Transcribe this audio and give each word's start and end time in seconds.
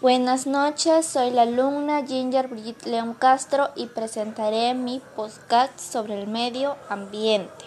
Buenas 0.00 0.46
noches, 0.46 1.04
soy 1.04 1.30
la 1.30 1.42
alumna 1.42 2.06
Ginger 2.06 2.48
Brigitte 2.48 2.86
León 2.86 3.12
Castro 3.12 3.68
y 3.76 3.84
presentaré 3.84 4.72
mi 4.72 5.02
podcast 5.14 5.78
sobre 5.78 6.18
el 6.18 6.26
medio 6.26 6.78
ambiente. 6.88 7.66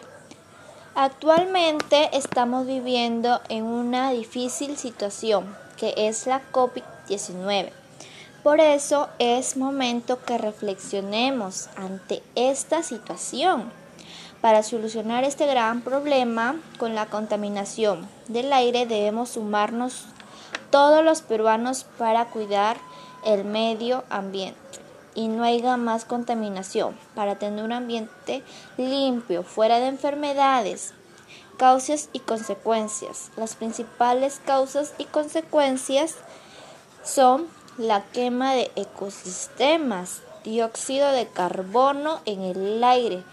Actualmente 0.95 2.09
estamos 2.17 2.65
viviendo 2.65 3.39
en 3.49 3.65
una 3.65 4.09
difícil 4.09 4.77
situación 4.77 5.55
que 5.77 5.93
es 5.95 6.25
la 6.25 6.41
COVID-19. 6.51 7.69
Por 8.41 8.59
eso 8.59 9.09
es 9.19 9.55
momento 9.55 10.17
que 10.25 10.39
reflexionemos 10.39 11.69
ante 11.75 12.23
esta 12.33 12.81
situación 12.81 13.71
para 14.41 14.63
solucionar 14.63 15.23
este 15.23 15.45
gran 15.45 15.81
problema 15.81 16.59
con 16.79 16.95
la 16.95 17.05
contaminación 17.05 18.09
del 18.27 18.51
aire 18.51 18.87
debemos 18.87 19.29
sumarnos 19.29 20.07
todos 20.73 21.05
los 21.05 21.21
peruanos 21.21 21.85
para 21.99 22.25
cuidar 22.25 22.77
el 23.23 23.45
medio 23.45 24.03
ambiente 24.09 24.59
y 25.13 25.27
no 25.27 25.43
haya 25.43 25.77
más 25.77 26.03
contaminación, 26.03 26.97
para 27.13 27.35
tener 27.35 27.63
un 27.63 27.73
ambiente 27.73 28.41
limpio, 28.77 29.43
fuera 29.43 29.79
de 29.79 29.85
enfermedades, 29.85 30.95
causas 31.57 32.09
y 32.11 32.21
consecuencias. 32.21 33.29
Las 33.37 33.53
principales 33.53 34.41
causas 34.43 34.95
y 34.97 35.05
consecuencias 35.05 36.15
son 37.03 37.45
la 37.77 38.01
quema 38.05 38.55
de 38.55 38.71
ecosistemas, 38.75 40.23
dióxido 40.43 41.11
de 41.11 41.27
carbono 41.27 42.19
en 42.25 42.41
el 42.41 42.83
aire, 42.83 43.23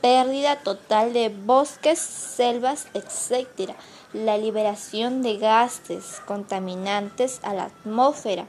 pérdida 0.00 0.56
total 0.56 1.12
de 1.12 1.28
bosques, 1.28 1.98
selvas, 1.98 2.86
etc. 2.94 3.72
La 4.12 4.38
liberación 4.38 5.22
de 5.22 5.38
gases 5.38 6.20
contaminantes 6.26 7.40
a 7.42 7.54
la 7.54 7.64
atmósfera, 7.64 8.46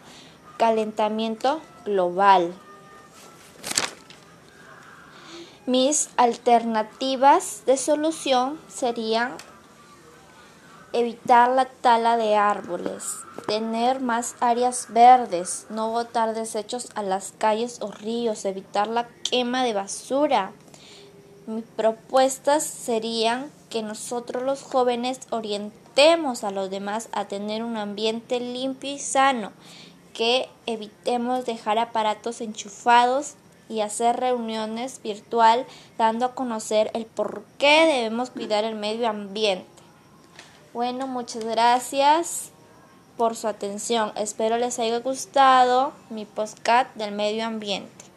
calentamiento 0.57 1.61
global. 1.85 2.53
Mis 5.65 6.09
alternativas 6.17 7.63
de 7.65 7.77
solución 7.77 8.59
serían 8.67 9.33
evitar 10.93 11.49
la 11.49 11.65
tala 11.65 12.17
de 12.17 12.35
árboles, 12.35 13.03
tener 13.47 14.01
más 14.01 14.35
áreas 14.39 14.87
verdes, 14.89 15.67
no 15.69 15.91
botar 15.91 16.33
desechos 16.33 16.89
a 16.95 17.03
las 17.03 17.33
calles 17.37 17.79
o 17.81 17.91
ríos, 17.91 18.45
evitar 18.45 18.87
la 18.87 19.07
quema 19.29 19.63
de 19.63 19.73
basura, 19.73 20.51
mis 21.51 21.65
propuestas 21.65 22.63
serían 22.63 23.51
que 23.69 23.83
nosotros 23.83 24.43
los 24.43 24.63
jóvenes 24.63 25.19
orientemos 25.29 26.43
a 26.43 26.51
los 26.51 26.69
demás 26.69 27.09
a 27.11 27.25
tener 27.25 27.63
un 27.63 27.77
ambiente 27.77 28.39
limpio 28.39 28.91
y 28.91 28.99
sano, 28.99 29.51
que 30.13 30.49
evitemos 30.65 31.45
dejar 31.45 31.77
aparatos 31.79 32.41
enchufados 32.41 33.35
y 33.69 33.79
hacer 33.79 34.17
reuniones 34.19 35.01
virtual 35.01 35.65
dando 35.97 36.25
a 36.25 36.35
conocer 36.35 36.91
el 36.93 37.05
por 37.05 37.43
qué 37.57 37.85
debemos 37.85 38.29
cuidar 38.29 38.65
el 38.65 38.75
medio 38.75 39.07
ambiente. 39.07 39.65
Bueno, 40.73 41.07
muchas 41.07 41.45
gracias 41.45 42.51
por 43.17 43.35
su 43.35 43.47
atención. 43.47 44.11
Espero 44.15 44.57
les 44.57 44.79
haya 44.79 44.99
gustado 44.99 45.93
mi 46.09 46.25
podcast 46.25 46.93
del 46.95 47.13
medio 47.13 47.45
ambiente. 47.45 48.10